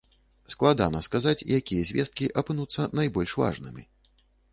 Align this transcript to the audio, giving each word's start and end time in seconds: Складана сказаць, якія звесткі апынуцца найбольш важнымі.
Складана 0.53 1.01
сказаць, 1.07 1.43
якія 1.59 1.83
звесткі 1.89 2.29
апынуцца 2.43 2.87
найбольш 3.01 3.37
важнымі. 3.43 3.83